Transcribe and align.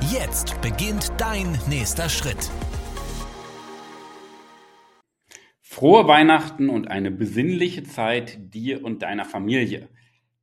Jetzt 0.00 0.60
beginnt 0.60 1.12
dein 1.18 1.58
nächster 1.68 2.08
Schritt. 2.08 2.50
Frohe 5.60 6.06
Weihnachten 6.06 6.68
und 6.68 6.88
eine 6.88 7.10
besinnliche 7.10 7.84
Zeit 7.84 8.38
dir 8.54 8.84
und 8.84 9.02
deiner 9.02 9.24
Familie. 9.24 9.88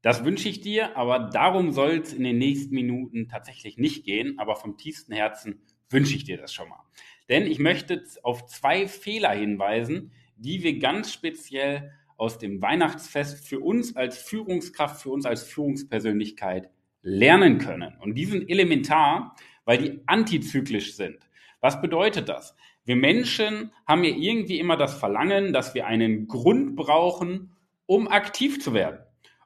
Das 0.02 0.26
wünsche 0.26 0.50
ich 0.50 0.62
dir, 0.62 0.98
aber 0.98 1.20
darum 1.20 1.72
soll 1.72 2.02
es 2.04 2.14
in 2.14 2.24
den 2.24 2.38
nächsten 2.38 2.74
Minuten 2.74 3.28
tatsächlich 3.28 3.78
nicht 3.78 4.04
gehen, 4.06 4.40
aber 4.40 4.56
vom 4.56 4.78
tiefsten 4.78 5.14
Herzen 5.14 5.62
wünsche 5.90 6.16
ich 6.16 6.24
dir 6.24 6.38
das 6.38 6.54
schon 6.54 6.70
mal. 6.70 6.84
Denn 7.30 7.46
ich 7.46 7.60
möchte 7.60 8.04
auf 8.24 8.46
zwei 8.48 8.88
Fehler 8.88 9.32
hinweisen, 9.32 10.12
die 10.38 10.64
wir 10.64 10.80
ganz 10.80 11.14
speziell 11.14 11.92
aus 12.18 12.38
dem 12.38 12.62
Weihnachtsfest 12.62 13.48
für 13.48 13.60
uns 13.60 13.96
als 13.96 14.18
Führungskraft, 14.18 15.02
für 15.02 15.10
uns 15.10 15.26
als 15.26 15.44
Führungspersönlichkeit 15.44 16.70
lernen 17.02 17.58
können. 17.58 17.96
Und 18.00 18.16
die 18.16 18.26
sind 18.26 18.50
elementar, 18.50 19.36
weil 19.66 19.78
die 19.78 20.00
antizyklisch 20.08 20.96
sind. 20.96 21.18
Was 21.60 21.82
bedeutet 21.82 22.30
das? 22.30 22.56
Wir 22.84 22.96
Menschen 22.96 23.72
haben 23.88 24.04
ja 24.04 24.16
irgendwie 24.16 24.60
immer 24.60 24.78
das 24.78 24.96
Verlangen, 24.96 25.54
dass 25.54 25.76
wir 25.76 25.86
einen 25.86 26.28
Grund 26.28 26.76
brauchen, 26.76 27.52
um 27.86 28.08
aktiv 28.08 28.62
zu 28.62 28.74
werden. 28.74 29.00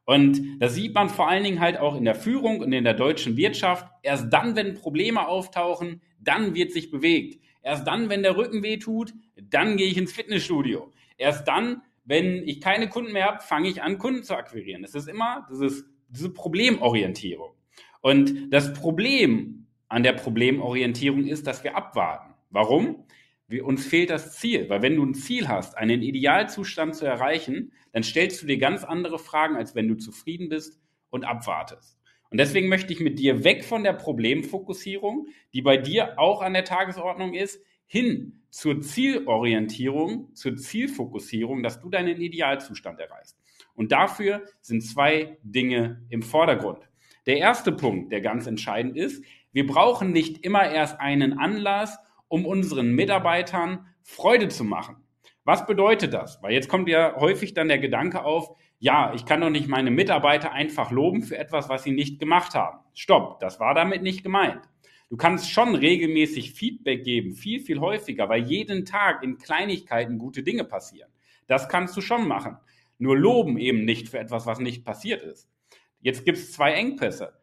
Und 0.06 0.60
das 0.60 0.76
sieht 0.76 0.94
man 0.94 1.10
vor 1.10 1.28
allen 1.28 1.44
Dingen 1.44 1.60
halt 1.60 1.78
auch 1.78 1.96
in 1.96 2.06
der 2.06 2.16
Führung 2.16 2.60
und 2.60 2.72
in 2.72 2.84
der 2.84 2.94
deutschen 2.94 3.38
Wirtschaft. 3.38 3.88
Erst 4.04 4.32
dann, 4.32 4.56
wenn 4.56 4.76
Probleme 4.76 5.28
auftauchen, 5.28 6.02
dann 6.20 6.54
wird 6.54 6.72
sich 6.72 6.92
bewegt. 6.92 7.42
Erst 7.64 7.88
dann, 7.88 8.10
wenn 8.10 8.22
der 8.22 8.38
Rücken 8.38 8.62
weh 8.62 8.78
tut, 8.78 9.14
dann 9.36 9.78
gehe 9.78 9.88
ich 9.88 9.98
ins 9.98 10.14
Fitnessstudio. 10.14 10.94
Erst 11.18 11.48
dann, 11.48 11.82
wenn 12.04 12.48
ich 12.48 12.62
keine 12.62 12.88
Kunden 12.88 13.14
mehr 13.14 13.26
habe, 13.26 13.42
fange 13.42 13.68
ich 13.68 13.82
an, 13.82 13.98
Kunden 13.98 14.24
zu 14.24 14.36
akquirieren. 14.36 14.84
Es 14.84 14.94
ist 14.94 15.08
immer 15.08 15.48
dieses, 15.50 15.86
diese 16.16 16.30
Problemorientierung. 16.30 17.52
Und 18.02 18.52
das 18.52 18.74
Problem 18.74 19.68
an 19.88 20.04
der 20.04 20.14
Problemorientierung 20.14 21.26
ist, 21.26 21.48
dass 21.48 21.64
wir 21.64 21.76
abwarten. 21.76 22.34
Warum? 22.50 23.06
Wir, 23.48 23.66
uns 23.66 23.86
fehlt 23.86 24.10
das 24.10 24.38
Ziel, 24.38 24.70
weil 24.70 24.82
wenn 24.82 24.96
du 24.96 25.06
ein 25.06 25.14
Ziel 25.14 25.48
hast, 25.48 25.78
einen 25.78 26.02
Idealzustand 26.02 26.96
zu 26.96 27.06
erreichen, 27.06 27.72
dann 27.92 28.04
stellst 28.04 28.42
du 28.42 28.48
dir 28.48 28.58
ganz 28.58 28.84
andere 28.84 29.20
Fragen, 29.20 29.56
als 29.56 29.76
wenn 29.76 29.88
du 29.88 29.96
zufrieden 29.96 30.50
bist 30.50 30.80
und 31.12 31.26
abwartest. 31.26 32.00
Und 32.32 32.40
deswegen 32.40 32.70
möchte 32.70 32.92
ich 32.92 33.00
mit 33.00 33.20
dir 33.20 33.44
weg 33.44 33.64
von 33.64 33.84
der 33.84 33.94
Problemfokussierung, 33.94 35.28
die 35.54 35.62
bei 35.62 35.78
dir 35.78 36.18
auch 36.20 36.42
an 36.42 36.54
der 36.54 36.66
Tagesordnung 36.66 37.34
ist, 37.34 37.62
hin 37.86 38.42
zur 38.50 38.82
Zielorientierung, 38.82 40.34
zur 40.34 40.56
Zielfokussierung, 40.56 41.62
dass 41.62 41.82
du 41.82 41.90
deinen 41.90 42.20
Idealzustand 42.20 43.00
erreichst. 43.00 43.38
Und 43.76 43.92
dafür 43.92 44.44
sind 44.62 44.82
zwei 44.82 45.38
Dinge 45.44 46.02
im 46.10 46.24
Vordergrund. 46.24 46.90
Der 47.26 47.38
erste 47.38 47.72
Punkt, 47.72 48.12
der 48.12 48.22
ganz 48.22 48.48
entscheidend 48.48 48.96
ist, 48.96 49.24
wir 49.52 49.68
brauchen 49.68 50.12
nicht 50.12 50.46
immer 50.46 50.70
erst 50.70 51.00
einen 51.00 51.40
Anlass, 51.40 51.98
um 52.28 52.46
unseren 52.46 52.92
Mitarbeitern 52.92 53.86
Freude 54.04 54.48
zu 54.48 54.64
machen. 54.64 54.98
Was 55.44 55.66
bedeutet 55.68 56.14
das? 56.14 56.42
Weil 56.42 56.54
jetzt 56.54 56.70
kommt 56.70 56.90
ja 56.90 57.16
häufig 57.18 57.54
dann 57.54 57.68
der 57.68 57.78
Gedanke 57.78 58.24
auf, 58.24 58.58
ja, 58.80 59.14
ich 59.14 59.26
kann 59.26 59.42
doch 59.42 59.50
nicht 59.50 59.68
meine 59.68 59.92
Mitarbeiter 59.92 60.52
einfach 60.52 60.92
loben 60.92 61.22
für 61.22 61.38
etwas, 61.38 61.70
was 61.70 61.84
sie 61.84 61.92
nicht 61.92 62.20
gemacht 62.20 62.56
haben. 62.56 62.80
Stopp, 62.94 63.40
das 63.40 63.60
war 63.60 63.74
damit 63.74 64.02
nicht 64.02 64.24
gemeint. 64.24 64.62
Du 65.10 65.18
kannst 65.18 65.52
schon 65.52 65.76
regelmäßig 65.76 66.54
Feedback 66.54 67.04
geben, 67.04 67.34
viel, 67.34 67.60
viel 67.60 67.80
häufiger, 67.80 68.28
weil 68.28 68.44
jeden 68.44 68.86
Tag 68.86 69.24
in 69.24 69.38
Kleinigkeiten 69.38 70.18
gute 70.18 70.42
Dinge 70.42 70.64
passieren. 70.64 71.12
Das 71.48 71.70
kannst 71.70 71.96
du 71.96 72.02
schon 72.02 72.28
machen. 72.28 72.58
Nur 72.98 73.18
loben 73.18 73.58
eben 73.58 73.86
nicht 73.86 74.10
für 74.10 74.20
etwas, 74.20 74.46
was 74.46 74.60
nicht 74.60 74.86
passiert 74.86 75.24
ist. 75.24 75.50
Jetzt 76.02 76.26
gibt 76.26 76.38
es 76.38 76.52
zwei 76.52 76.74
Engpässe. 76.74 77.34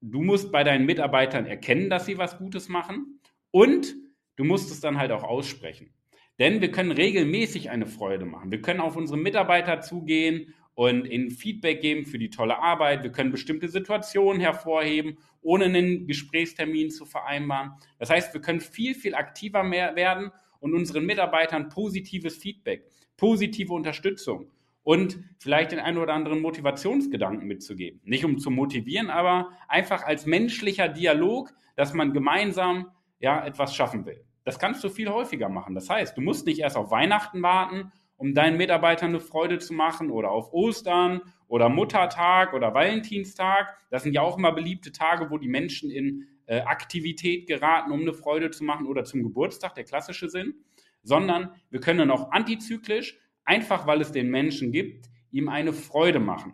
Du 0.00 0.22
musst 0.22 0.52
bei 0.52 0.64
deinen 0.64 0.86
Mitarbeitern 0.86 1.46
erkennen, 1.46 1.90
dass 1.90 2.06
sie 2.06 2.18
was 2.18 2.38
Gutes 2.38 2.68
machen 2.68 3.20
und 3.50 3.96
Du 4.38 4.44
musst 4.44 4.70
es 4.70 4.78
dann 4.78 4.98
halt 4.98 5.10
auch 5.10 5.24
aussprechen. 5.24 5.92
Denn 6.38 6.60
wir 6.60 6.70
können 6.70 6.92
regelmäßig 6.92 7.70
eine 7.70 7.86
Freude 7.86 8.24
machen. 8.24 8.52
Wir 8.52 8.62
können 8.62 8.80
auf 8.80 8.94
unsere 8.94 9.18
Mitarbeiter 9.18 9.80
zugehen 9.80 10.54
und 10.74 11.06
ihnen 11.06 11.32
Feedback 11.32 11.80
geben 11.80 12.06
für 12.06 12.20
die 12.20 12.30
tolle 12.30 12.60
Arbeit. 12.60 13.02
Wir 13.02 13.10
können 13.10 13.32
bestimmte 13.32 13.68
Situationen 13.68 14.40
hervorheben, 14.40 15.18
ohne 15.42 15.64
einen 15.64 16.06
Gesprächstermin 16.06 16.92
zu 16.92 17.04
vereinbaren. 17.04 17.72
Das 17.98 18.10
heißt, 18.10 18.32
wir 18.32 18.40
können 18.40 18.60
viel, 18.60 18.94
viel 18.94 19.16
aktiver 19.16 19.64
mehr 19.64 19.96
werden 19.96 20.30
und 20.60 20.72
unseren 20.72 21.04
Mitarbeitern 21.04 21.68
positives 21.68 22.36
Feedback, 22.36 22.84
positive 23.16 23.72
Unterstützung 23.72 24.52
und 24.82 25.18
vielleicht 25.38 25.72
den 25.72 25.80
einen 25.80 25.98
oder 25.98 26.14
anderen 26.14 26.40
Motivationsgedanken 26.40 27.46
mitzugeben. 27.46 28.00
Nicht 28.04 28.24
um 28.24 28.38
zu 28.38 28.50
motivieren, 28.50 29.10
aber 29.10 29.50
einfach 29.68 30.04
als 30.04 30.26
menschlicher 30.26 30.88
Dialog, 30.88 31.52
dass 31.76 31.92
man 31.92 32.12
gemeinsam 32.12 32.90
ja 33.18 33.44
etwas 33.44 33.74
schaffen 33.74 34.06
will. 34.06 34.24
Das 34.44 34.58
kannst 34.58 34.82
du 34.82 34.88
viel 34.88 35.10
häufiger 35.10 35.48
machen. 35.48 35.74
Das 35.74 35.90
heißt, 35.90 36.16
du 36.16 36.22
musst 36.22 36.46
nicht 36.46 36.60
erst 36.60 36.76
auf 36.76 36.90
Weihnachten 36.90 37.42
warten, 37.42 37.92
um 38.16 38.34
deinen 38.34 38.56
Mitarbeitern 38.56 39.10
eine 39.10 39.20
Freude 39.20 39.58
zu 39.58 39.74
machen 39.74 40.10
oder 40.10 40.30
auf 40.30 40.52
Ostern 40.52 41.20
oder 41.46 41.68
Muttertag 41.68 42.52
oder 42.54 42.74
Valentinstag. 42.74 43.76
Das 43.90 44.02
sind 44.02 44.14
ja 44.14 44.22
auch 44.22 44.38
immer 44.38 44.52
beliebte 44.52 44.90
Tage, 44.90 45.30
wo 45.30 45.38
die 45.38 45.48
Menschen 45.48 45.90
in 45.90 46.26
äh, 46.46 46.60
Aktivität 46.60 47.46
geraten, 47.46 47.92
um 47.92 48.00
eine 48.00 48.14
Freude 48.14 48.50
zu 48.50 48.64
machen 48.64 48.86
oder 48.86 49.04
zum 49.04 49.22
Geburtstag, 49.22 49.74
der 49.74 49.84
klassische 49.84 50.28
Sinn. 50.28 50.54
Sondern 51.02 51.52
wir 51.70 51.80
können 51.80 52.10
auch 52.10 52.32
antizyklisch, 52.32 53.18
einfach 53.48 53.86
weil 53.86 54.00
es 54.00 54.12
den 54.12 54.30
Menschen 54.30 54.70
gibt, 54.72 55.08
ihm 55.30 55.48
eine 55.48 55.72
Freude 55.72 56.20
machen. 56.20 56.52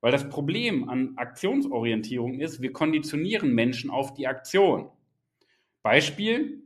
Weil 0.00 0.12
das 0.12 0.28
Problem 0.28 0.88
an 0.88 1.14
Aktionsorientierung 1.16 2.38
ist, 2.38 2.62
wir 2.62 2.72
konditionieren 2.72 3.52
Menschen 3.52 3.90
auf 3.90 4.14
die 4.14 4.28
Aktion. 4.28 4.90
Beispiel, 5.82 6.62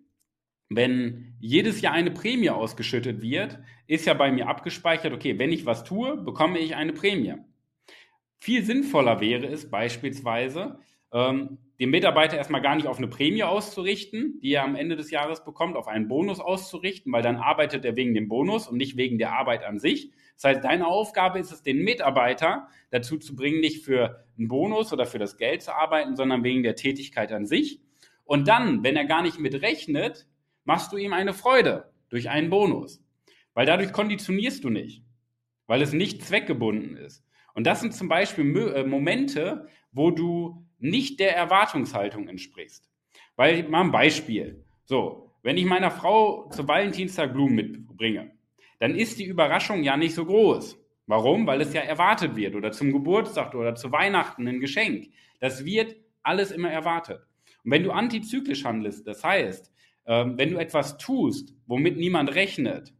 wenn 0.68 1.34
jedes 1.40 1.80
Jahr 1.80 1.94
eine 1.94 2.10
Prämie 2.10 2.50
ausgeschüttet 2.50 3.22
wird, 3.22 3.58
ist 3.86 4.06
ja 4.06 4.14
bei 4.14 4.30
mir 4.30 4.48
abgespeichert, 4.48 5.12
okay, 5.14 5.38
wenn 5.38 5.52
ich 5.52 5.64
was 5.64 5.84
tue, 5.84 6.16
bekomme 6.18 6.58
ich 6.58 6.76
eine 6.76 6.92
Prämie. 6.92 7.34
Viel 8.38 8.64
sinnvoller 8.64 9.20
wäre 9.20 9.46
es 9.46 9.70
beispielsweise, 9.70 10.80
ähm, 11.12 11.58
den 11.78 11.90
Mitarbeiter 11.90 12.36
erstmal 12.36 12.62
gar 12.62 12.76
nicht 12.76 12.86
auf 12.86 12.98
eine 12.98 13.08
Prämie 13.08 13.42
auszurichten, 13.42 14.38
die 14.40 14.52
er 14.52 14.64
am 14.64 14.76
Ende 14.76 14.96
des 14.96 15.10
Jahres 15.10 15.44
bekommt, 15.44 15.76
auf 15.76 15.88
einen 15.88 16.08
Bonus 16.08 16.40
auszurichten, 16.40 17.12
weil 17.12 17.22
dann 17.22 17.36
arbeitet 17.36 17.84
er 17.84 17.96
wegen 17.96 18.14
dem 18.14 18.28
Bonus 18.28 18.68
und 18.68 18.76
nicht 18.76 18.96
wegen 18.96 19.18
der 19.18 19.32
Arbeit 19.32 19.64
an 19.64 19.78
sich. 19.78 20.12
Das 20.36 20.44
heißt, 20.44 20.64
deine 20.64 20.86
Aufgabe 20.86 21.38
ist 21.38 21.52
es, 21.52 21.62
den 21.62 21.82
Mitarbeiter 21.82 22.68
dazu 22.90 23.18
zu 23.18 23.34
bringen, 23.34 23.60
nicht 23.60 23.84
für 23.84 24.24
einen 24.38 24.48
Bonus 24.48 24.92
oder 24.92 25.06
für 25.06 25.18
das 25.18 25.36
Geld 25.36 25.62
zu 25.62 25.74
arbeiten, 25.74 26.16
sondern 26.16 26.44
wegen 26.44 26.62
der 26.62 26.76
Tätigkeit 26.76 27.32
an 27.32 27.46
sich. 27.46 27.80
Und 28.24 28.48
dann, 28.48 28.82
wenn 28.82 28.96
er 28.96 29.04
gar 29.04 29.22
nicht 29.22 29.38
mit 29.38 29.60
rechnet, 29.60 30.26
machst 30.64 30.92
du 30.92 30.96
ihm 30.96 31.12
eine 31.12 31.34
Freude 31.34 31.92
durch 32.08 32.30
einen 32.30 32.50
Bonus. 32.50 33.04
Weil 33.54 33.66
dadurch 33.66 33.92
konditionierst 33.92 34.64
du 34.64 34.70
nicht, 34.70 35.04
weil 35.66 35.82
es 35.82 35.92
nicht 35.92 36.22
zweckgebunden 36.22 36.96
ist. 36.96 37.24
Und 37.54 37.66
das 37.66 37.80
sind 37.80 37.94
zum 37.94 38.08
Beispiel 38.08 38.72
äh, 38.74 38.84
Momente, 38.84 39.66
wo 39.92 40.10
du 40.10 40.66
nicht 40.78 41.20
der 41.20 41.36
Erwartungshaltung 41.36 42.28
entsprichst. 42.28 42.90
Weil, 43.36 43.68
mal 43.68 43.82
ein 43.82 43.92
Beispiel. 43.92 44.64
So, 44.84 45.32
wenn 45.42 45.56
ich 45.56 45.64
meiner 45.64 45.90
Frau 45.90 46.48
zu 46.50 46.66
Valentinstag 46.66 47.32
Blumen 47.32 47.54
mitbringe, 47.54 48.32
dann 48.78 48.94
ist 48.94 49.18
die 49.18 49.26
Überraschung 49.26 49.82
ja 49.82 49.96
nicht 49.96 50.14
so 50.14 50.24
groß. 50.24 50.78
Warum? 51.06 51.46
Weil 51.46 51.60
es 51.60 51.72
ja 51.72 51.82
erwartet 51.82 52.36
wird 52.36 52.54
oder 52.54 52.72
zum 52.72 52.92
Geburtstag 52.92 53.54
oder 53.54 53.74
zu 53.74 53.92
Weihnachten 53.92 54.46
ein 54.48 54.60
Geschenk. 54.60 55.10
Das 55.40 55.64
wird 55.64 55.96
alles 56.22 56.50
immer 56.50 56.70
erwartet. 56.70 57.20
Und 57.64 57.70
wenn 57.70 57.84
du 57.84 57.90
antizyklisch 57.90 58.64
handelst, 58.64 59.06
das 59.06 59.22
heißt, 59.22 59.72
ähm, 60.06 60.38
wenn 60.38 60.50
du 60.50 60.58
etwas 60.58 60.96
tust, 60.98 61.54
womit 61.66 61.96
niemand 61.96 62.34
rechnet, 62.34 62.92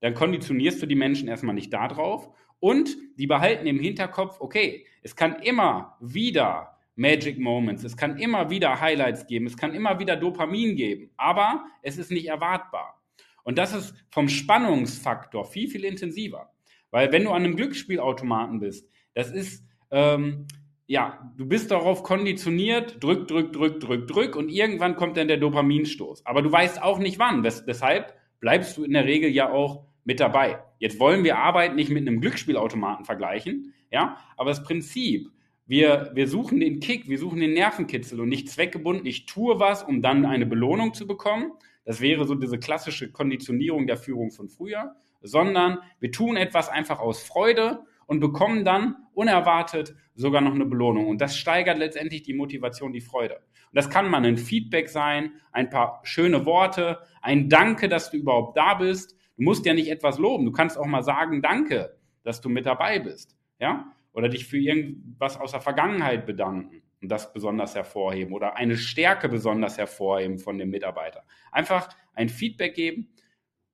dann 0.00 0.14
konditionierst 0.14 0.82
du 0.82 0.86
die 0.86 0.94
Menschen 0.94 1.28
erstmal 1.28 1.54
nicht 1.54 1.72
darauf 1.72 2.30
und 2.60 2.96
die 3.16 3.26
behalten 3.26 3.66
im 3.66 3.80
Hinterkopf, 3.80 4.40
okay, 4.40 4.86
es 5.02 5.16
kann 5.16 5.36
immer 5.42 5.96
wieder 6.00 6.76
Magic 6.94 7.38
Moments, 7.38 7.82
es 7.82 7.96
kann 7.96 8.18
immer 8.18 8.50
wieder 8.50 8.80
Highlights 8.80 9.26
geben, 9.26 9.46
es 9.46 9.56
kann 9.56 9.74
immer 9.74 9.98
wieder 9.98 10.16
Dopamin 10.16 10.76
geben, 10.76 11.10
aber 11.16 11.64
es 11.82 11.96
ist 11.96 12.10
nicht 12.10 12.28
erwartbar. 12.28 13.00
Und 13.42 13.58
das 13.58 13.74
ist 13.74 13.94
vom 14.10 14.28
Spannungsfaktor 14.28 15.44
viel, 15.46 15.68
viel 15.68 15.84
intensiver. 15.84 16.52
Weil 16.90 17.10
wenn 17.12 17.24
du 17.24 17.30
an 17.30 17.44
einem 17.44 17.56
Glücksspielautomaten 17.56 18.60
bist, 18.60 18.88
das 19.14 19.30
ist, 19.30 19.64
ähm, 19.90 20.46
ja, 20.86 21.32
du 21.36 21.46
bist 21.46 21.70
darauf 21.70 22.02
konditioniert, 22.02 23.02
drück, 23.02 23.28
drück, 23.28 23.52
drück, 23.52 23.80
drück, 23.80 24.08
drück 24.08 24.36
und 24.36 24.50
irgendwann 24.50 24.96
kommt 24.96 25.16
dann 25.16 25.28
der 25.28 25.36
Dopaminstoß. 25.38 26.26
Aber 26.26 26.42
du 26.42 26.52
weißt 26.52 26.82
auch 26.82 26.98
nicht 26.98 27.18
wann. 27.18 27.44
Wes 27.44 27.64
deshalb 27.64 28.14
bleibst 28.40 28.76
du 28.76 28.84
in 28.84 28.92
der 28.92 29.04
Regel 29.04 29.30
ja 29.30 29.50
auch 29.50 29.86
mit 30.04 30.20
dabei. 30.20 30.62
Jetzt 30.80 30.98
wollen 30.98 31.24
wir 31.24 31.38
Arbeit 31.38 31.76
nicht 31.76 31.90
mit 31.90 32.08
einem 32.08 32.20
Glücksspielautomaten 32.20 33.04
vergleichen, 33.04 33.74
ja, 33.92 34.16
aber 34.36 34.50
das 34.50 34.64
Prinzip, 34.64 35.30
wir, 35.66 36.10
wir 36.14 36.26
suchen 36.26 36.58
den 36.58 36.80
Kick, 36.80 37.08
wir 37.08 37.18
suchen 37.18 37.38
den 37.38 37.52
Nervenkitzel 37.52 38.18
und 38.18 38.30
nicht 38.30 38.48
zweckgebunden, 38.48 39.06
ich 39.06 39.26
tue 39.26 39.60
was, 39.60 39.82
um 39.82 40.00
dann 40.00 40.24
eine 40.24 40.46
Belohnung 40.46 40.94
zu 40.94 41.06
bekommen. 41.06 41.52
Das 41.84 42.00
wäre 42.00 42.24
so 42.24 42.34
diese 42.34 42.58
klassische 42.58 43.12
Konditionierung 43.12 43.86
der 43.86 43.98
Führung 43.98 44.30
von 44.30 44.48
früher, 44.48 44.96
sondern 45.20 45.78
wir 46.00 46.10
tun 46.10 46.36
etwas 46.36 46.70
einfach 46.70 46.98
aus 46.98 47.22
Freude 47.22 47.84
und 48.06 48.20
bekommen 48.20 48.64
dann 48.64 48.96
unerwartet 49.12 49.94
sogar 50.14 50.40
noch 50.40 50.54
eine 50.54 50.64
Belohnung. 50.64 51.08
Und 51.08 51.20
das 51.20 51.36
steigert 51.36 51.78
letztendlich 51.78 52.22
die 52.22 52.34
Motivation, 52.34 52.92
die 52.92 53.02
Freude. 53.02 53.36
Und 53.36 53.76
das 53.76 53.90
kann 53.90 54.10
mal 54.10 54.24
ein 54.24 54.38
Feedback 54.38 54.88
sein, 54.88 55.32
ein 55.52 55.68
paar 55.68 56.00
schöne 56.04 56.46
Worte, 56.46 56.98
ein 57.20 57.48
Danke, 57.48 57.88
dass 57.88 58.10
du 58.10 58.16
überhaupt 58.16 58.56
da 58.56 58.74
bist. 58.74 59.16
Du 59.40 59.44
musst 59.44 59.64
ja 59.64 59.72
nicht 59.72 59.90
etwas 59.90 60.18
loben. 60.18 60.44
Du 60.44 60.52
kannst 60.52 60.76
auch 60.76 60.84
mal 60.84 61.02
sagen, 61.02 61.40
danke, 61.40 61.96
dass 62.24 62.42
du 62.42 62.50
mit 62.50 62.66
dabei 62.66 62.98
bist. 62.98 63.38
Ja? 63.58 63.90
Oder 64.12 64.28
dich 64.28 64.46
für 64.46 64.58
irgendwas 64.58 65.40
aus 65.40 65.52
der 65.52 65.62
Vergangenheit 65.62 66.26
bedanken 66.26 66.82
und 67.00 67.10
das 67.10 67.32
besonders 67.32 67.74
hervorheben 67.74 68.34
oder 68.34 68.56
eine 68.56 68.76
Stärke 68.76 69.30
besonders 69.30 69.78
hervorheben 69.78 70.38
von 70.38 70.58
dem 70.58 70.68
Mitarbeiter. 70.68 71.24
Einfach 71.52 71.88
ein 72.12 72.28
Feedback 72.28 72.74
geben, 72.74 73.08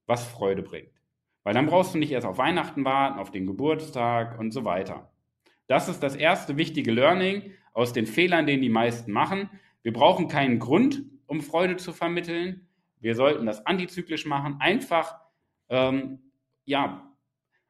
was 0.07 0.25
Freude 0.25 0.63
bringt. 0.63 0.93
Weil 1.43 1.55
dann 1.55 1.67
brauchst 1.67 1.95
du 1.95 1.99
nicht 1.99 2.13
erst 2.13 2.29
auf 2.29 2.39
Weihnachten 2.39 2.85
warten, 2.85 3.19
auf 3.19 3.33
den 3.33 3.45
Geburtstag 3.45 4.39
und 4.39 4.53
so 4.53 4.65
weiter. 4.65 5.11
Das 5.67 5.89
ist 5.89 6.01
das 6.01 6.15
erste 6.15 6.57
wichtige 6.57 6.93
Learning 6.93 7.51
aus 7.73 7.93
den 7.93 8.07
Fehlern, 8.07 8.47
den 8.47 8.63
die 8.63 8.69
meisten 8.69 9.11
machen. 9.11 9.51
Wir 9.83 9.93
brauchen 9.93 10.29
keinen 10.29 10.61
Grund, 10.61 11.03
um 11.27 11.41
Freude 11.41 11.77
zu 11.77 11.93
vermitteln. 11.93 12.69
Wir 13.01 13.17
sollten 13.17 13.47
das 13.47 13.67
antizyklisch 13.67 14.27
machen, 14.27 14.59
einfach, 14.61 15.26
ähm, 15.69 16.19
ja, 16.65 17.15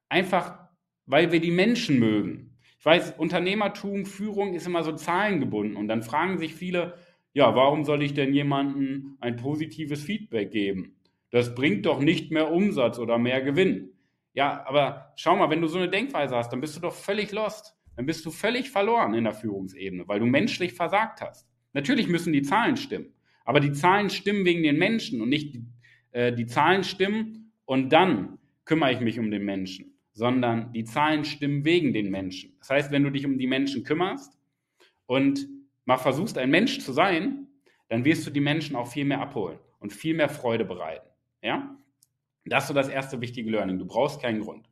einfach, 0.09 0.59
weil 1.07 1.33
wir 1.33 1.41
die 1.41 1.51
Menschen 1.51 1.99
mögen. 1.99 2.57
Ich 2.79 2.85
weiß, 2.85 3.15
Unternehmertum, 3.19 4.07
Führung 4.07 4.55
ist 4.55 4.67
immer 4.67 4.85
so 4.85 4.93
zahlengebunden 4.93 5.77
und 5.77 5.89
dann 5.89 6.03
fragen 6.03 6.39
sich 6.39 6.55
viele, 6.55 6.95
ja, 7.33 7.55
warum 7.55 7.85
soll 7.85 8.03
ich 8.03 8.15
denn 8.15 8.33
jemandem 8.33 9.17
ein 9.21 9.37
positives 9.37 10.03
Feedback 10.03 10.51
geben? 10.51 10.97
Das 11.31 11.55
bringt 11.55 11.85
doch 11.85 12.01
nicht 12.01 12.31
mehr 12.31 12.51
Umsatz 12.51 12.99
oder 12.99 13.19
mehr 13.19 13.43
Gewinn. 13.43 13.91
Ja, 14.33 14.65
aber 14.67 15.13
schau 15.17 15.37
mal, 15.37 15.51
wenn 15.51 15.61
du 15.61 15.69
so 15.69 15.79
eine 15.79 15.89
Denkweise 15.89 16.37
hast, 16.37 16.51
dann 16.51 16.61
bist 16.61 16.77
du 16.77 16.81
doch 16.81 16.95
völlig 16.95 17.33
lost. 17.33 17.75
Dann 17.97 18.07
bist 18.07 18.25
du 18.27 18.31
völlig 18.31 18.71
verloren 18.71 19.15
in 19.15 19.25
der 19.25 19.33
Führungsebene, 19.33 20.07
weil 20.07 20.21
du 20.21 20.27
menschlich 20.27 20.75
versagt 20.75 21.21
hast. 21.23 21.49
Natürlich 21.73 22.09
müssen 22.09 22.33
die 22.33 22.43
Zahlen 22.43 22.77
stimmen, 22.77 23.15
aber 23.45 23.61
die 23.61 23.73
Zahlen 23.73 24.11
stimmen 24.11 24.45
wegen 24.45 24.63
den 24.63 24.79
Menschen 24.79 25.21
und 25.21 25.31
nicht 25.31 25.55
die, 25.55 25.65
äh, 26.13 26.33
die 26.33 26.47
Zahlen 26.47 26.85
stimmen 26.85 27.46
und 27.67 27.91
dann 27.91 28.39
kümmere 28.65 28.93
ich 28.93 29.01
mich 29.01 29.19
um 29.19 29.31
den 29.31 29.45
Menschen, 29.45 29.99
sondern 30.13 30.73
die 30.73 30.85
Zahlen 30.85 31.25
stimmen 31.25 31.65
wegen 31.65 31.93
den 31.93 32.11
Menschen. 32.11 32.57
Das 32.59 32.71
heißt, 32.71 32.91
wenn 32.91 33.05
du 33.05 33.11
dich 33.11 33.27
um 33.27 33.39
die 33.39 33.47
Menschen 33.47 33.85
kümmerst 33.85 34.39
und 35.07 35.47
mal 35.85 35.99
versuchst, 35.99 36.39
ein 36.39 36.51
Mensch 36.51 36.81
zu 36.81 36.93
sein, 36.93 37.47
dann 37.89 38.05
wirst 38.05 38.27
du 38.27 38.31
die 38.31 38.41
Menschen 38.41 38.75
auch 38.77 38.89
viel 38.89 39.05
mehr 39.05 39.21
abholen 39.21 39.59
und 39.79 39.93
viel 39.93 40.15
mehr 40.15 40.29
Freude 40.29 40.65
bereiten. 40.65 41.09
Ja? 41.43 41.77
Das 42.45 42.65
ist 42.65 42.69
so 42.69 42.75
das 42.75 42.89
erste 42.89 43.21
wichtige 43.21 43.51
Learning. 43.51 43.79
Du 43.79 43.87
brauchst 43.87 44.21
keinen 44.21 44.41
Grund. 44.41 44.69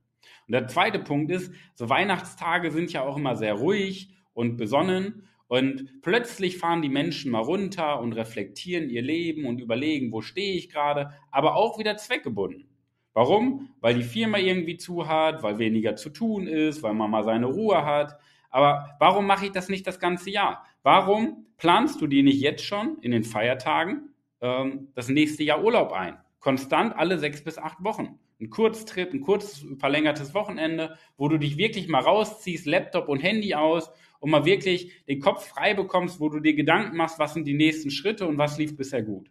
Und 0.46 0.52
der 0.52 0.66
zweite 0.68 0.98
Punkt 0.98 1.30
ist, 1.30 1.52
so 1.74 1.88
Weihnachtstage 1.88 2.70
sind 2.70 2.92
ja 2.92 3.02
auch 3.02 3.16
immer 3.16 3.36
sehr 3.36 3.54
ruhig 3.54 4.14
und 4.32 4.56
besonnen. 4.56 5.28
Und 5.46 6.00
plötzlich 6.02 6.58
fahren 6.58 6.82
die 6.82 6.88
Menschen 6.88 7.30
mal 7.30 7.40
runter 7.42 8.00
und 8.00 8.12
reflektieren 8.14 8.88
ihr 8.88 9.02
Leben 9.02 9.44
und 9.44 9.60
überlegen, 9.60 10.10
wo 10.10 10.20
stehe 10.20 10.54
ich 10.54 10.70
gerade, 10.70 11.12
aber 11.30 11.54
auch 11.54 11.78
wieder 11.78 11.96
zweckgebunden. 11.96 12.66
Warum? 13.14 13.70
Weil 13.80 13.94
die 13.94 14.02
Firma 14.02 14.38
irgendwie 14.38 14.76
zu 14.76 15.08
hat, 15.08 15.42
weil 15.42 15.58
weniger 15.58 15.96
zu 15.96 16.10
tun 16.10 16.46
ist, 16.46 16.82
weil 16.82 16.94
man 16.94 17.10
mal 17.10 17.24
seine 17.24 17.46
Ruhe 17.46 17.84
hat. 17.84 18.18
Aber 18.50 18.96
warum 18.98 19.26
mache 19.26 19.46
ich 19.46 19.52
das 19.52 19.68
nicht 19.68 19.86
das 19.86 19.98
ganze 19.98 20.30
Jahr? 20.30 20.64
Warum 20.82 21.46
planst 21.56 22.00
du 22.00 22.06
dir 22.06 22.22
nicht 22.22 22.40
jetzt 22.40 22.64
schon 22.64 22.98
in 23.00 23.12
den 23.12 23.24
Feiertagen 23.24 24.10
ähm, 24.40 24.88
das 24.94 25.08
nächste 25.08 25.44
Jahr 25.44 25.64
Urlaub 25.64 25.92
ein? 25.92 26.18
konstant 26.44 26.94
alle 26.94 27.18
sechs 27.18 27.42
bis 27.42 27.56
acht 27.56 27.82
Wochen. 27.82 28.18
Ein 28.38 28.50
Kurztrip, 28.50 29.14
ein 29.14 29.22
kurzes 29.22 29.64
verlängertes 29.78 30.34
Wochenende, 30.34 30.98
wo 31.16 31.28
du 31.28 31.38
dich 31.38 31.56
wirklich 31.56 31.88
mal 31.88 32.02
rausziehst, 32.02 32.66
Laptop 32.66 33.08
und 33.08 33.20
Handy 33.20 33.54
aus 33.54 33.90
und 34.20 34.28
mal 34.28 34.44
wirklich 34.44 34.92
den 35.08 35.20
Kopf 35.20 35.48
frei 35.48 35.72
bekommst, 35.72 36.20
wo 36.20 36.28
du 36.28 36.40
dir 36.40 36.54
Gedanken 36.54 36.98
machst, 36.98 37.18
was 37.18 37.32
sind 37.32 37.46
die 37.46 37.54
nächsten 37.54 37.90
Schritte 37.90 38.26
und 38.26 38.36
was 38.36 38.58
lief 38.58 38.76
bisher 38.76 39.02
gut. 39.02 39.30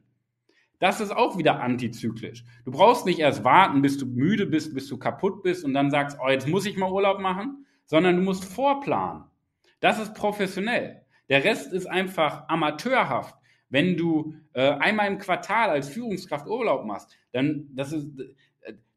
Das 0.84 1.00
ist 1.00 1.12
auch 1.12 1.38
wieder 1.38 1.62
antizyklisch. 1.62 2.44
Du 2.66 2.72
brauchst 2.72 3.06
nicht 3.06 3.20
erst 3.20 3.46
warten, 3.46 3.82
bis 3.82 3.98
du 3.98 4.06
müde 4.06 4.46
bist, 4.46 4.74
bis 4.74 4.90
du 4.90 4.98
kaputt 4.98 5.42
bist 5.42 5.64
und 5.64 5.74
dann 5.74 5.90
sagst, 5.90 6.18
oh, 6.22 6.28
jetzt 6.28 6.46
muss 6.46 6.66
ich 6.66 6.76
mal 6.76 6.92
Urlaub 6.92 7.22
machen, 7.22 7.66
sondern 7.86 8.18
du 8.18 8.22
musst 8.22 8.44
vorplanen. 8.44 9.24
Das 9.80 9.98
ist 9.98 10.14
professionell. 10.14 11.06
Der 11.30 11.46
Rest 11.46 11.72
ist 11.72 11.86
einfach 11.86 12.50
amateurhaft. 12.50 13.34
Wenn 13.70 13.96
du 13.96 14.36
äh, 14.52 14.72
einmal 14.72 15.08
im 15.08 15.20
Quartal 15.20 15.70
als 15.70 15.88
Führungskraft 15.88 16.48
Urlaub 16.48 16.86
machst, 16.86 17.18
dann 17.32 17.70
das 17.74 17.94
ist, 17.94 18.10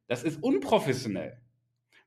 das 0.08 0.24
ist 0.24 0.42
unprofessionell, 0.42 1.40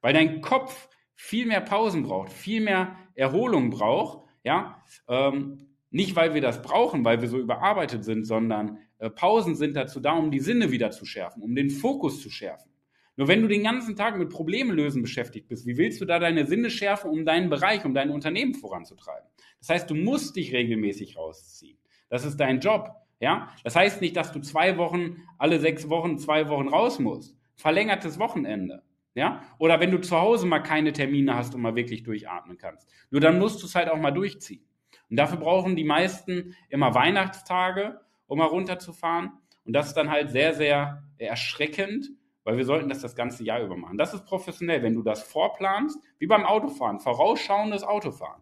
weil 0.02 0.14
dein 0.14 0.42
Kopf 0.42 0.90
viel 1.16 1.46
mehr 1.46 1.62
Pausen 1.62 2.04
braucht, 2.04 2.34
viel 2.34 2.60
mehr 2.60 2.98
Erholung 3.16 3.70
braucht, 3.70 4.28
ja, 4.44 4.84
ähm, 5.08 5.70
nicht 5.90 6.18
weil 6.18 6.34
wir 6.34 6.42
das 6.42 6.62
brauchen, 6.62 7.06
weil 7.06 7.22
wir 7.22 7.30
so 7.30 7.38
überarbeitet 7.38 8.04
sind, 8.04 8.26
sondern 8.26 8.80
Pausen 9.08 9.56
sind 9.56 9.78
dazu 9.78 10.02
da, 10.02 10.12
um 10.14 10.32
die 10.32 10.42
Sinne 10.42 10.72
wieder 10.72 10.92
zu 10.92 11.06
schärfen, 11.06 11.42
um 11.42 11.56
den 11.56 11.70
Fokus 11.70 12.22
zu 12.22 12.30
schärfen. 12.30 12.70
Nur 13.16 13.28
wenn 13.28 13.42
du 13.42 13.48
den 13.48 13.64
ganzen 13.64 13.96
Tag 13.96 14.18
mit 14.18 14.30
Probleme 14.30 14.74
lösen 14.74 15.02
beschäftigt 15.02 15.48
bist, 15.48 15.66
wie 15.66 15.78
willst 15.78 16.00
du 16.02 16.06
da 16.06 16.20
deine 16.20 16.46
Sinne 16.48 16.70
schärfen, 16.70 17.12
um 17.12 17.26
deinen 17.26 17.50
Bereich, 17.50 17.84
um 17.86 17.94
dein 17.94 18.12
Unternehmen 18.12 18.54
voranzutreiben? 18.54 19.30
Das 19.60 19.70
heißt, 19.70 19.90
du 19.90 19.96
musst 19.96 20.36
dich 20.36 20.54
regelmäßig 20.54 21.18
rausziehen. 21.18 21.78
Das 22.10 22.26
ist 22.26 22.38
dein 22.38 22.60
Job. 22.60 22.92
Ja? 23.20 23.50
Das 23.64 23.76
heißt 23.76 24.02
nicht, 24.02 24.16
dass 24.16 24.32
du 24.32 24.40
zwei 24.40 24.78
Wochen, 24.78 25.18
alle 25.38 25.60
sechs 25.60 25.90
Wochen, 25.90 26.18
zwei 26.18 26.48
Wochen 26.48 26.70
raus 26.70 27.00
musst. 27.00 27.38
Verlängertes 27.56 28.20
Wochenende. 28.20 28.84
Ja? 29.16 29.44
Oder 29.58 29.80
wenn 29.80 29.92
du 29.92 30.00
zu 30.00 30.18
Hause 30.18 30.46
mal 30.46 30.60
keine 30.60 30.94
Termine 30.94 31.36
hast 31.36 31.54
und 31.56 31.62
mal 31.62 31.76
wirklich 31.76 32.04
durchatmen 32.04 32.58
kannst. 32.58 32.88
Nur 33.12 33.20
dann 33.22 33.38
musst 33.38 33.62
du 33.62 33.66
es 33.66 33.76
halt 33.76 33.90
auch 33.90 34.00
mal 34.00 34.12
durchziehen. 34.12 34.66
Und 35.10 35.18
dafür 35.18 35.40
brauchen 35.40 35.76
die 35.76 35.84
meisten 35.84 36.56
immer 36.70 36.94
Weihnachtstage, 36.96 38.00
um 38.30 38.38
mal 38.38 38.46
runterzufahren. 38.46 39.34
Und 39.66 39.74
das 39.74 39.88
ist 39.88 39.96
dann 39.96 40.10
halt 40.10 40.32
sehr, 40.32 40.54
sehr 40.54 41.04
erschreckend, 41.18 42.10
weil 42.46 42.56
wir 42.56 42.64
sollten 42.64 42.88
das 42.88 43.02
das 43.02 43.16
ganze 43.16 43.44
Jahr 43.44 43.62
über 43.62 43.76
machen. 43.76 43.98
Das 43.98 44.14
ist 44.14 44.24
professionell, 44.24 44.82
wenn 44.82 44.94
du 44.94 45.04
das 45.04 45.22
vorplanst, 45.22 46.00
wie 46.18 46.28
beim 46.28 46.46
Autofahren, 46.46 47.00
vorausschauendes 47.00 47.84
Autofahren. 47.84 48.42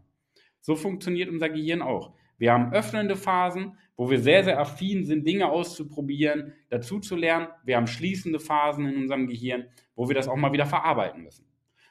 So 0.62 0.76
funktioniert 0.76 1.30
unser 1.30 1.50
Gehirn 1.50 1.82
auch. 1.82 2.14
Wir 2.38 2.54
haben 2.54 2.72
öffnende 2.72 3.16
Phasen, 3.16 3.78
wo 3.96 4.10
wir 4.10 4.20
sehr, 4.20 4.44
sehr 4.44 4.60
affin 4.60 5.06
sind, 5.06 5.26
Dinge 5.26 5.50
auszuprobieren, 5.50 6.54
dazu 6.70 7.00
zu 7.00 7.16
lernen. 7.16 7.48
Wir 7.64 7.78
haben 7.78 7.88
schließende 7.88 8.40
Phasen 8.40 8.86
in 8.86 8.96
unserem 8.98 9.28
Gehirn, 9.28 9.66
wo 9.96 10.08
wir 10.08 10.16
das 10.16 10.28
auch 10.28 10.36
mal 10.36 10.54
wieder 10.54 10.68
verarbeiten 10.68 11.24
müssen. 11.24 11.46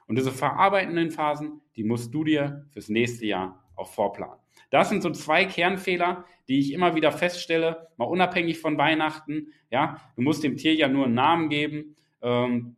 Und 0.07 0.17
diese 0.17 0.31
verarbeitenden 0.31 1.11
Phasen, 1.11 1.63
die 1.75 1.83
musst 1.83 2.15
du 2.15 2.23
dir 2.23 2.67
fürs 2.71 2.89
nächste 2.89 3.27
Jahr 3.27 3.65
auch 3.75 3.89
vorplanen. 3.89 4.39
Das 4.71 4.89
sind 4.89 5.03
so 5.03 5.11
zwei 5.11 5.45
Kernfehler, 5.45 6.25
die 6.49 6.59
ich 6.59 6.73
immer 6.73 6.95
wieder 6.95 7.13
feststelle, 7.13 7.89
mal 7.97 8.07
unabhängig 8.07 8.59
von 8.59 8.79
Weihnachten. 8.79 9.53
Ja, 9.71 10.01
du 10.17 10.23
musst 10.23 10.45
dem 10.45 10.57
Tier 10.57 10.75
ja 10.75 10.89
nur 10.89 11.07
einen 11.07 11.15
Namen 11.15 11.49
geben, 11.49 11.97
ähm, 12.23 12.77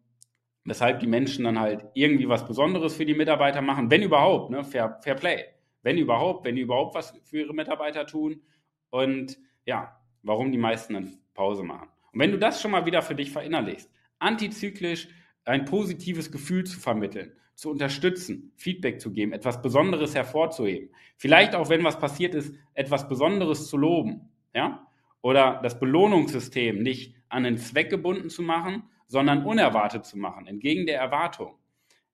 weshalb 0.65 1.01
die 1.01 1.07
Menschen 1.07 1.45
dann 1.45 1.59
halt 1.59 1.87
irgendwie 1.95 2.29
was 2.29 2.47
Besonderes 2.47 2.97
für 2.97 3.07
die 3.07 3.15
Mitarbeiter 3.15 3.63
machen, 3.63 3.91
wenn 3.91 4.03
überhaupt, 4.03 4.51
ne? 4.51 4.65
Fair, 4.65 4.99
Fair 5.03 5.15
Play 5.15 5.45
wenn 5.83 5.99
überhaupt, 5.99 6.45
wenn 6.45 6.57
die 6.57 6.63
überhaupt 6.63 6.95
was 6.95 7.15
für 7.25 7.41
ihre 7.41 7.55
Mitarbeiter 7.55 8.07
tun 8.07 8.43
und 8.91 9.39
ja, 9.65 9.99
warum 10.23 10.53
die 10.53 10.59
meisten 10.59 10.95
dann 10.95 11.19
Pause 11.35 11.63
machen. 11.63 11.89
Und 12.13 12.21
wenn 12.21 12.33
du 12.33 12.39
das 12.39 12.61
schon 12.61 12.71
mal 12.71 12.87
wieder 12.87 13.03
für 13.03 13.15
dich 13.15 13.31
verinnerlichst, 13.31 13.91
antizyklisch 14.19 15.09
ein 15.45 15.65
positives 15.65 16.31
Gefühl 16.31 16.65
zu 16.65 16.79
vermitteln, 16.81 17.33
zu 17.59 17.71
unterstützen, 17.71 18.53
Feedback 18.55 19.01
zu 19.01 19.13
geben, 19.13 19.33
etwas 19.33 19.61
Besonderes 19.61 20.15
hervorzuheben, 20.15 20.91
vielleicht 21.17 21.57
auch 21.57 21.69
wenn 21.69 21.83
was 21.83 21.99
passiert 21.99 22.37
ist, 22.37 22.55
etwas 22.75 23.09
Besonderes 23.09 23.67
zu 23.67 23.77
loben, 23.77 24.29
ja, 24.55 24.87
oder 25.23 25.59
das 25.61 25.81
Belohnungssystem 25.81 26.81
nicht 26.81 27.17
an 27.29 27.43
den 27.43 27.57
Zweck 27.57 27.91
gebunden 27.91 28.31
zu 28.31 28.43
machen, 28.43 28.85
sondern 29.09 29.45
unerwartet 29.45 30.07
zu 30.07 30.17
machen, 30.17 30.47
entgegen 30.47 30.87
der 30.87 31.01
Erwartung, 31.01 31.57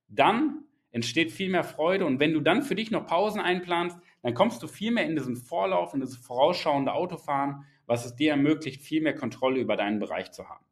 dann 0.08 0.64
entsteht 0.92 1.30
viel 1.30 1.50
mehr 1.50 1.64
Freude. 1.64 2.06
Und 2.06 2.20
wenn 2.20 2.32
du 2.32 2.40
dann 2.40 2.62
für 2.62 2.74
dich 2.74 2.90
noch 2.90 3.04
Pausen 3.04 3.42
einplanst, 3.42 3.98
dann 4.22 4.32
kommst 4.32 4.62
du 4.62 4.66
viel 4.66 4.92
mehr 4.92 5.04
in 5.04 5.14
diesen 5.14 5.36
Vorlauf, 5.36 5.92
in 5.92 6.00
dieses 6.00 6.16
vorausschauende 6.16 6.94
Autofahren, 6.94 7.66
was 7.84 8.06
es 8.06 8.16
dir 8.16 8.30
ermöglicht, 8.30 8.80
viel 8.80 9.02
mehr 9.02 9.14
Kontrolle 9.14 9.60
über 9.60 9.76
deinen 9.76 9.98
Bereich 9.98 10.30
zu 10.32 10.48
haben. 10.48 10.64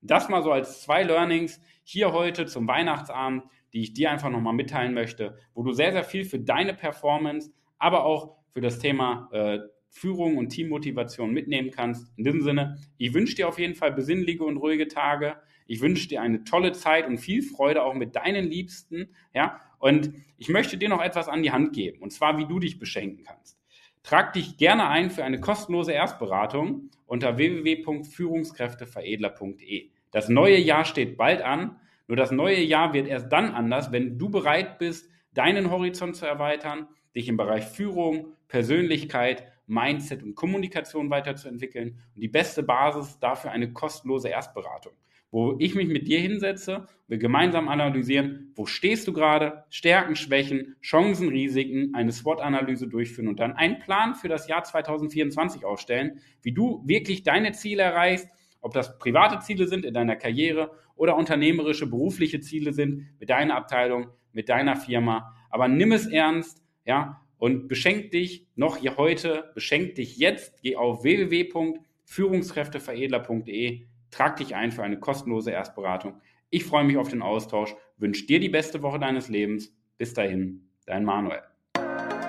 Das 0.00 0.28
mal 0.28 0.42
so 0.42 0.50
als 0.50 0.82
zwei 0.82 1.04
Learnings 1.04 1.60
hier 1.84 2.12
heute 2.12 2.46
zum 2.46 2.66
Weihnachtsabend, 2.66 3.44
die 3.76 3.82
ich 3.82 3.92
dir 3.92 4.10
einfach 4.10 4.30
nochmal 4.30 4.54
mitteilen 4.54 4.94
möchte, 4.94 5.36
wo 5.52 5.62
du 5.62 5.72
sehr, 5.72 5.92
sehr 5.92 6.02
viel 6.02 6.24
für 6.24 6.40
deine 6.40 6.72
Performance 6.72 7.52
aber 7.78 8.06
auch 8.06 8.38
für 8.48 8.62
das 8.62 8.78
Thema 8.78 9.28
äh, 9.32 9.58
Führung 9.90 10.38
und 10.38 10.48
Teammotivation 10.48 11.30
mitnehmen 11.30 11.70
kannst. 11.70 12.10
In 12.16 12.24
diesem 12.24 12.40
Sinne, 12.40 12.78
ich 12.96 13.12
wünsche 13.12 13.34
dir 13.34 13.48
auf 13.48 13.58
jeden 13.58 13.74
Fall 13.74 13.92
besinnliche 13.92 14.44
und 14.44 14.56
ruhige 14.56 14.88
Tage. 14.88 15.36
Ich 15.66 15.82
wünsche 15.82 16.08
dir 16.08 16.22
eine 16.22 16.42
tolle 16.44 16.72
Zeit 16.72 17.06
und 17.06 17.18
viel 17.18 17.42
Freude 17.42 17.82
auch 17.82 17.92
mit 17.92 18.16
deinen 18.16 18.46
Liebsten. 18.46 19.10
Ja, 19.34 19.60
und 19.78 20.10
ich 20.38 20.48
möchte 20.48 20.78
dir 20.78 20.88
noch 20.88 21.02
etwas 21.02 21.28
an 21.28 21.42
die 21.42 21.52
Hand 21.52 21.74
geben, 21.74 22.00
und 22.00 22.14
zwar, 22.14 22.38
wie 22.38 22.46
du 22.46 22.58
dich 22.58 22.78
beschenken 22.78 23.24
kannst. 23.24 23.60
Trag 24.02 24.32
dich 24.32 24.56
gerne 24.56 24.88
ein 24.88 25.10
für 25.10 25.22
eine 25.22 25.38
kostenlose 25.38 25.92
Erstberatung 25.92 26.88
unter 27.04 27.36
www.führungskräfteveredler.de. 27.36 29.90
Das 30.12 30.30
neue 30.30 30.56
Jahr 30.56 30.86
steht 30.86 31.18
bald 31.18 31.42
an, 31.42 31.78
nur 32.08 32.16
das 32.16 32.30
neue 32.30 32.60
Jahr 32.60 32.92
wird 32.92 33.08
erst 33.08 33.32
dann 33.32 33.50
anders, 33.50 33.92
wenn 33.92 34.18
du 34.18 34.28
bereit 34.30 34.78
bist, 34.78 35.10
deinen 35.34 35.70
Horizont 35.70 36.16
zu 36.16 36.26
erweitern, 36.26 36.88
dich 37.14 37.28
im 37.28 37.36
Bereich 37.36 37.64
Führung, 37.64 38.34
Persönlichkeit, 38.48 39.44
Mindset 39.66 40.22
und 40.22 40.34
Kommunikation 40.34 41.10
weiterzuentwickeln. 41.10 41.98
Und 42.14 42.20
die 42.20 42.28
beste 42.28 42.62
Basis 42.62 43.18
dafür 43.18 43.50
eine 43.50 43.72
kostenlose 43.72 44.28
Erstberatung 44.28 44.92
wo 45.30 45.56
ich 45.58 45.74
mich 45.74 45.88
mit 45.88 46.08
dir 46.08 46.20
hinsetze, 46.20 46.86
wir 47.08 47.18
gemeinsam 47.18 47.68
analysieren, 47.68 48.52
wo 48.54 48.66
stehst 48.66 49.06
du 49.06 49.12
gerade, 49.12 49.64
Stärken, 49.70 50.16
Schwächen, 50.16 50.76
Chancen, 50.80 51.28
Risiken, 51.28 51.94
eine 51.94 52.12
SWOT-Analyse 52.12 52.88
durchführen 52.88 53.28
und 53.28 53.40
dann 53.40 53.52
einen 53.52 53.78
Plan 53.78 54.14
für 54.14 54.28
das 54.28 54.48
Jahr 54.48 54.64
2024 54.64 55.64
aufstellen, 55.64 56.20
wie 56.42 56.52
du 56.52 56.82
wirklich 56.86 57.22
deine 57.22 57.52
Ziele 57.52 57.82
erreichst, 57.82 58.28
ob 58.66 58.74
das 58.74 58.98
private 58.98 59.38
Ziele 59.38 59.66
sind 59.68 59.84
in 59.84 59.94
deiner 59.94 60.16
Karriere 60.16 60.72
oder 60.96 61.16
unternehmerische, 61.16 61.86
berufliche 61.86 62.40
Ziele 62.40 62.72
sind 62.72 63.06
mit 63.20 63.30
deiner 63.30 63.54
Abteilung, 63.54 64.08
mit 64.32 64.48
deiner 64.48 64.74
Firma. 64.74 65.36
Aber 65.50 65.68
nimm 65.68 65.92
es 65.92 66.06
ernst, 66.06 66.64
ja, 66.84 67.22
und 67.38 67.68
beschenk 67.68 68.10
dich 68.10 68.48
noch 68.56 68.78
hier 68.78 68.96
heute, 68.96 69.52
beschenk 69.54 69.94
dich 69.94 70.16
jetzt, 70.16 70.62
geh 70.62 70.74
auf 70.74 71.04
www.führungskräfteveredler.de 71.04 73.86
Trag 74.10 74.36
dich 74.36 74.56
ein 74.56 74.72
für 74.72 74.82
eine 74.82 74.98
kostenlose 74.98 75.52
Erstberatung. 75.52 76.20
Ich 76.50 76.64
freue 76.64 76.82
mich 76.84 76.96
auf 76.96 77.08
den 77.08 77.22
Austausch, 77.22 77.76
wünsche 77.98 78.26
dir 78.26 78.40
die 78.40 78.48
beste 78.48 78.82
Woche 78.82 78.98
deines 78.98 79.28
Lebens. 79.28 79.72
Bis 79.96 80.12
dahin, 80.12 80.70
dein 80.86 81.04
Manuel. 81.04 81.42